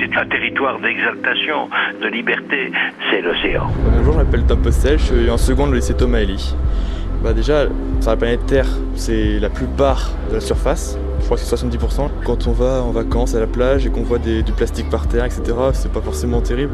c'est 0.00 0.16
un 0.16 0.26
territoire 0.26 0.80
d'exaltation, 0.80 1.68
de 2.00 2.08
liberté, 2.08 2.72
c'est 3.10 3.20
l'océan. 3.20 3.70
Bonjour, 3.96 4.14
je 4.14 4.18
m'appelle 4.18 4.44
Tom 4.44 4.62
Postel, 4.62 4.98
je 4.98 5.04
suis 5.04 5.30
en 5.30 5.36
seconde 5.36 5.70
au 5.70 5.74
lycée 5.74 5.94
Thomas 5.94 6.20
Ellie. 6.20 6.54
Bah 7.22 7.34
déjà, 7.34 7.66
sur 8.00 8.10
la 8.10 8.16
planète 8.16 8.46
Terre, 8.46 8.68
c'est 8.94 9.38
la 9.38 9.50
plupart 9.50 10.10
de 10.30 10.36
la 10.36 10.40
surface. 10.40 10.98
Je 11.20 11.24
crois 11.26 11.36
que 11.36 11.42
c'est 11.42 11.54
70%. 11.54 12.08
Quand 12.24 12.46
on 12.46 12.52
va 12.52 12.82
en 12.82 12.92
vacances 12.92 13.34
à 13.34 13.40
la 13.40 13.46
plage 13.46 13.84
et 13.86 13.90
qu'on 13.90 14.02
voit 14.02 14.18
du 14.18 14.42
plastique 14.56 14.88
par 14.88 15.06
terre, 15.06 15.26
etc., 15.26 15.42
c'est 15.74 15.92
pas 15.92 16.00
forcément 16.00 16.40
terrible. 16.40 16.72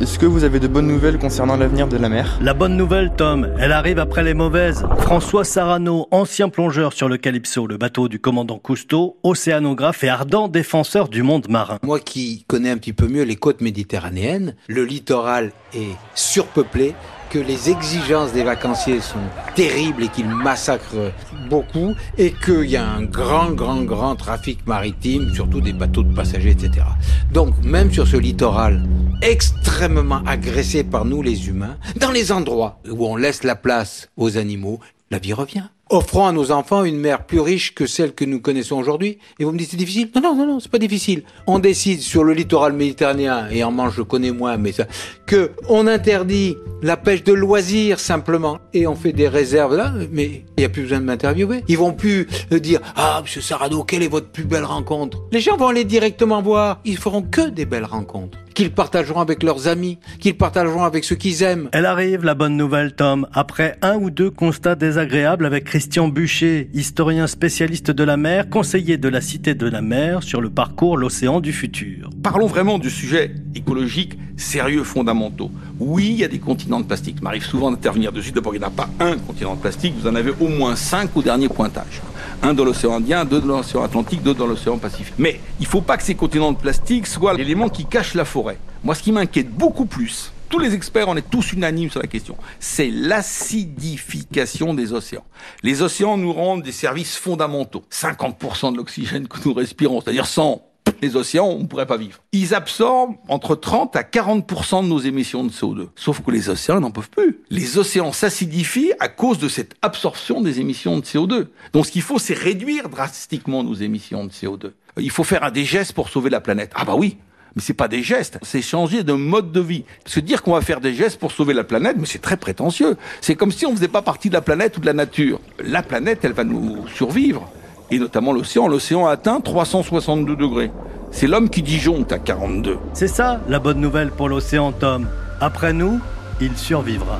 Est-ce 0.00 0.18
que 0.18 0.24
vous 0.24 0.44
avez 0.44 0.60
de 0.60 0.66
bonnes 0.66 0.86
nouvelles 0.86 1.18
concernant 1.18 1.58
l'avenir 1.58 1.86
de 1.86 1.98
la 1.98 2.08
mer? 2.08 2.38
La 2.40 2.54
bonne 2.54 2.74
nouvelle, 2.74 3.12
Tom, 3.14 3.50
elle 3.58 3.70
arrive 3.70 3.98
après 3.98 4.22
les 4.22 4.32
mauvaises. 4.32 4.86
François 5.00 5.44
Sarano, 5.44 6.08
ancien 6.10 6.48
plongeur 6.48 6.94
sur 6.94 7.06
le 7.06 7.18
Calypso, 7.18 7.66
le 7.66 7.76
bateau 7.76 8.08
du 8.08 8.18
commandant 8.18 8.58
Cousteau, 8.58 9.18
océanographe 9.22 10.02
et 10.02 10.08
ardent 10.08 10.48
défenseur 10.48 11.10
du 11.10 11.22
monde 11.22 11.50
marin. 11.50 11.78
Moi 11.82 12.00
qui 12.00 12.46
connais 12.48 12.70
un 12.70 12.78
petit 12.78 12.94
peu 12.94 13.08
mieux 13.08 13.24
les 13.24 13.36
côtes 13.36 13.60
méditerranéennes, 13.60 14.54
le 14.68 14.86
littoral 14.86 15.52
est 15.74 15.94
surpeuplé 16.14 16.94
que 17.28 17.38
les 17.38 17.68
exigences 17.68 18.32
des 18.32 18.42
vacanciers 18.42 19.00
sont 19.00 19.18
terribles 19.54 20.04
et 20.04 20.08
qu'ils 20.08 20.28
massacrent 20.28 21.12
beaucoup 21.50 21.94
et 22.16 22.32
qu'il 22.32 22.64
y 22.64 22.76
a 22.76 22.88
un 22.88 23.02
grand, 23.02 23.50
grand, 23.50 23.82
grand 23.82 24.16
trafic 24.16 24.66
maritime, 24.66 25.30
surtout 25.34 25.60
des 25.60 25.74
bateaux 25.74 26.02
de 26.02 26.14
passagers, 26.14 26.50
etc. 26.50 26.86
Donc, 27.32 27.54
même 27.62 27.92
sur 27.92 28.08
ce 28.08 28.16
littoral 28.16 28.82
extrêmement 29.22 30.22
agressé 30.26 30.84
par 30.84 31.04
nous 31.04 31.22
les 31.22 31.48
humains, 31.48 31.78
dans 31.96 32.10
les 32.10 32.32
endroits 32.32 32.80
où 32.88 33.06
on 33.06 33.16
laisse 33.16 33.42
la 33.42 33.56
place 33.56 34.08
aux 34.16 34.38
animaux, 34.38 34.80
la 35.10 35.18
vie 35.18 35.32
revient 35.32 35.68
offrons 35.90 36.26
à 36.26 36.32
nos 36.32 36.52
enfants 36.52 36.84
une 36.84 36.98
mer 36.98 37.26
plus 37.26 37.40
riche 37.40 37.74
que 37.74 37.86
celle 37.86 38.14
que 38.14 38.24
nous 38.24 38.40
connaissons 38.40 38.76
aujourd'hui. 38.76 39.18
Et 39.38 39.44
vous 39.44 39.52
me 39.52 39.58
dites 39.58 39.70
c'est 39.70 39.76
difficile 39.76 40.10
Non, 40.14 40.22
non, 40.22 40.34
non, 40.34 40.46
non, 40.46 40.60
c'est 40.60 40.70
pas 40.70 40.78
difficile. 40.78 41.24
On 41.46 41.58
décide 41.58 42.00
sur 42.00 42.24
le 42.24 42.32
littoral 42.32 42.72
méditerranéen, 42.72 43.48
et 43.50 43.62
en 43.64 43.72
Manche 43.72 43.94
je 43.96 44.02
connais 44.02 44.30
moins, 44.30 44.56
mais 44.56 44.72
ça, 44.72 44.86
que 45.26 45.50
on 45.68 45.86
interdit 45.86 46.56
la 46.82 46.96
pêche 46.96 47.24
de 47.24 47.32
loisirs 47.32 48.00
simplement, 48.00 48.58
et 48.72 48.86
on 48.86 48.94
fait 48.94 49.12
des 49.12 49.28
réserves 49.28 49.76
là, 49.76 49.92
mais 50.12 50.44
il 50.56 50.60
n'y 50.60 50.64
a 50.64 50.68
plus 50.68 50.82
besoin 50.82 51.00
de 51.00 51.04
m'interviewer. 51.04 51.64
Ils 51.68 51.78
vont 51.78 51.92
plus 51.92 52.28
euh, 52.52 52.58
dire 52.58 52.80
Ah, 52.96 53.20
monsieur 53.22 53.40
Sarado, 53.40 53.82
quelle 53.84 54.02
est 54.02 54.08
votre 54.08 54.28
plus 54.28 54.44
belle 54.44 54.64
rencontre? 54.64 55.18
Les 55.32 55.40
gens 55.40 55.56
vont 55.56 55.68
aller 55.68 55.84
directement 55.84 56.40
voir. 56.40 56.80
Ils 56.84 56.98
feront 56.98 57.22
que 57.22 57.48
des 57.48 57.64
belles 57.64 57.84
rencontres 57.84 58.38
qu'ils 58.54 58.72
partageront 58.72 59.20
avec 59.20 59.42
leurs 59.42 59.68
amis, 59.68 59.98
qu'ils 60.18 60.36
partageront 60.36 60.84
avec 60.84 61.04
ceux 61.04 61.16
qu'ils 61.16 61.42
aiment. 61.42 61.68
Elle 61.72 61.86
arrive, 61.86 62.24
la 62.24 62.34
bonne 62.34 62.56
nouvelle, 62.56 62.92
Tom, 62.92 63.26
après 63.32 63.78
un 63.82 63.96
ou 63.96 64.10
deux 64.10 64.30
constats 64.30 64.74
désagréables 64.74 65.46
avec 65.46 65.68
Christian 65.80 66.08
Bûcher, 66.08 66.68
historien 66.74 67.26
spécialiste 67.26 67.90
de 67.90 68.04
la 68.04 68.18
mer, 68.18 68.50
conseiller 68.50 68.98
de 68.98 69.08
la 69.08 69.22
Cité 69.22 69.54
de 69.54 69.66
la 69.66 69.80
mer 69.80 70.22
sur 70.22 70.42
le 70.42 70.50
parcours 70.50 70.98
L'océan 70.98 71.40
du 71.40 71.54
futur. 71.54 72.10
Parlons 72.22 72.48
vraiment 72.48 72.78
du 72.78 72.90
sujet 72.90 73.34
écologique 73.54 74.18
sérieux, 74.36 74.84
fondamentaux. 74.84 75.50
Oui, 75.78 76.08
il 76.10 76.16
y 76.18 76.24
a 76.24 76.28
des 76.28 76.38
continents 76.38 76.80
de 76.80 76.84
plastique. 76.84 77.16
Il 77.20 77.24
m'arrive 77.24 77.46
souvent 77.46 77.70
d'intervenir 77.70 78.12
dessus. 78.12 78.30
D'abord, 78.30 78.54
il 78.54 78.58
n'y 78.58 78.64
en 78.66 78.68
a 78.68 78.70
pas 78.70 78.90
un 79.00 79.16
continent 79.16 79.54
de 79.54 79.60
plastique, 79.62 79.94
vous 79.98 80.06
en 80.06 80.14
avez 80.16 80.32
au 80.38 80.48
moins 80.48 80.76
cinq 80.76 81.16
au 81.16 81.22
dernier 81.22 81.48
pointage. 81.48 82.02
Un 82.42 82.52
dans 82.52 82.66
l'océan 82.66 82.96
Indien, 82.96 83.24
deux 83.24 83.40
dans 83.40 83.56
l'océan 83.56 83.82
Atlantique, 83.82 84.22
deux 84.22 84.34
dans 84.34 84.46
l'océan 84.46 84.76
Pacifique. 84.76 85.14
Mais 85.16 85.40
il 85.60 85.62
ne 85.62 85.68
faut 85.68 85.80
pas 85.80 85.96
que 85.96 86.02
ces 86.02 86.14
continents 86.14 86.52
de 86.52 86.58
plastique 86.58 87.06
soient 87.06 87.32
l'élément 87.32 87.70
qui 87.70 87.86
cache 87.86 88.12
la 88.12 88.26
forêt. 88.26 88.58
Moi, 88.84 88.94
ce 88.94 89.02
qui 89.02 89.12
m'inquiète 89.12 89.50
beaucoup 89.50 89.86
plus, 89.86 90.30
tous 90.50 90.58
les 90.58 90.74
experts, 90.74 91.08
on 91.08 91.16
est 91.16 91.30
tous 91.30 91.52
unanimes 91.52 91.90
sur 91.90 92.00
la 92.00 92.08
question, 92.08 92.36
c'est 92.58 92.90
l'acidification 92.90 94.74
des 94.74 94.92
océans. 94.92 95.24
Les 95.62 95.80
océans 95.80 96.18
nous 96.18 96.32
rendent 96.32 96.62
des 96.62 96.72
services 96.72 97.16
fondamentaux. 97.16 97.84
50% 97.90 98.72
de 98.72 98.76
l'oxygène 98.76 99.28
que 99.28 99.38
nous 99.46 99.54
respirons, 99.54 100.02
c'est-à-dire 100.02 100.26
sans 100.26 100.66
les 101.02 101.16
océans, 101.16 101.46
on 101.46 101.60
ne 101.60 101.66
pourrait 101.66 101.86
pas 101.86 101.96
vivre. 101.96 102.18
Ils 102.32 102.54
absorbent 102.54 103.14
entre 103.28 103.54
30 103.54 103.94
à 103.96 104.02
40% 104.02 104.82
de 104.82 104.88
nos 104.88 104.98
émissions 104.98 105.44
de 105.44 105.50
CO2. 105.50 105.88
Sauf 105.94 106.20
que 106.20 106.30
les 106.30 106.48
océans 106.48 106.80
n'en 106.80 106.90
peuvent 106.90 107.10
plus. 107.10 107.40
Les 107.48 107.78
océans 107.78 108.12
s'acidifient 108.12 108.92
à 108.98 109.08
cause 109.08 109.38
de 109.38 109.48
cette 109.48 109.76
absorption 109.82 110.40
des 110.40 110.60
émissions 110.60 110.98
de 110.98 111.04
CO2. 111.04 111.46
Donc 111.72 111.86
ce 111.86 111.92
qu'il 111.92 112.02
faut, 112.02 112.18
c'est 112.18 112.34
réduire 112.34 112.88
drastiquement 112.88 113.62
nos 113.62 113.74
émissions 113.74 114.24
de 114.24 114.30
CO2. 114.30 114.72
Il 114.98 115.10
faut 115.10 115.24
faire 115.24 115.50
des 115.52 115.64
gestes 115.64 115.92
pour 115.92 116.08
sauver 116.08 116.28
la 116.28 116.40
planète. 116.40 116.72
Ah 116.74 116.84
bah 116.84 116.96
oui, 116.96 117.18
mais 117.54 117.62
c'est 117.62 117.74
pas 117.74 117.88
des 117.88 118.02
gestes, 118.02 118.38
c'est 118.42 118.62
changer 118.62 119.02
de 119.02 119.12
mode 119.12 119.52
de 119.52 119.60
vie. 119.60 119.84
Que 120.04 120.20
dire 120.20 120.42
qu'on 120.42 120.52
va 120.52 120.60
faire 120.60 120.80
des 120.80 120.94
gestes 120.94 121.18
pour 121.18 121.32
sauver 121.32 121.54
la 121.54 121.64
planète, 121.64 121.96
mais 121.98 122.06
c'est 122.06 122.20
très 122.20 122.36
prétentieux. 122.36 122.96
C'est 123.20 123.34
comme 123.34 123.52
si 123.52 123.66
on 123.66 123.74
faisait 123.74 123.88
pas 123.88 124.02
partie 124.02 124.28
de 124.28 124.34
la 124.34 124.40
planète 124.40 124.76
ou 124.76 124.80
de 124.80 124.86
la 124.86 124.92
nature. 124.92 125.40
La 125.64 125.82
planète, 125.82 126.20
elle 126.24 126.32
va 126.32 126.44
nous 126.44 126.86
survivre. 126.88 127.50
Et 127.90 127.98
notamment 127.98 128.32
l'océan. 128.32 128.68
L'océan 128.68 129.06
a 129.06 129.12
atteint 129.12 129.40
362 129.40 130.36
degrés. 130.36 130.70
C'est 131.10 131.26
l'homme 131.26 131.50
qui 131.50 131.62
disjoncte 131.62 132.12
à 132.12 132.18
42. 132.18 132.78
C'est 132.92 133.08
ça 133.08 133.40
la 133.48 133.58
bonne 133.58 133.80
nouvelle 133.80 134.10
pour 134.10 134.28
l'océan, 134.28 134.72
Tom. 134.72 135.08
Après 135.40 135.72
nous, 135.72 136.00
il 136.40 136.56
survivra. 136.56 137.18